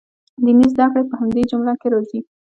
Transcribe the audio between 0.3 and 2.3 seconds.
دیني زده کړې په همدې جمله کې راځي.